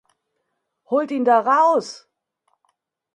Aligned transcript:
Holt 0.89 1.11
ihn 1.15 1.25
da 1.29 1.37
raus! 1.47 1.89